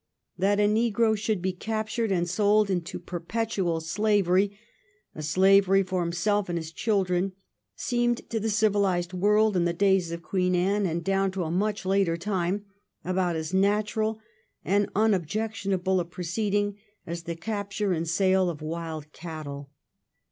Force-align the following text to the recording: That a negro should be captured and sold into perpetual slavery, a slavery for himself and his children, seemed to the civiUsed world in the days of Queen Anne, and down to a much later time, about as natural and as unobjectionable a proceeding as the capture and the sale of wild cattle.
That 0.35 0.59
a 0.59 0.65
negro 0.67 1.15
should 1.15 1.43
be 1.43 1.53
captured 1.53 2.11
and 2.11 2.27
sold 2.27 2.71
into 2.71 2.97
perpetual 2.97 3.81
slavery, 3.81 4.57
a 5.13 5.21
slavery 5.21 5.83
for 5.83 6.01
himself 6.01 6.49
and 6.49 6.57
his 6.57 6.71
children, 6.71 7.33
seemed 7.75 8.27
to 8.31 8.39
the 8.39 8.47
civiUsed 8.47 9.13
world 9.13 9.55
in 9.55 9.65
the 9.65 9.73
days 9.73 10.11
of 10.11 10.23
Queen 10.23 10.55
Anne, 10.55 10.87
and 10.87 11.03
down 11.03 11.29
to 11.33 11.43
a 11.43 11.51
much 11.51 11.85
later 11.85 12.17
time, 12.17 12.65
about 13.05 13.35
as 13.35 13.53
natural 13.53 14.19
and 14.65 14.85
as 14.85 14.89
unobjectionable 14.95 15.99
a 15.99 16.05
proceeding 16.05 16.77
as 17.05 17.21
the 17.21 17.35
capture 17.35 17.93
and 17.93 18.05
the 18.05 18.09
sale 18.09 18.49
of 18.49 18.59
wild 18.63 19.11
cattle. 19.13 19.69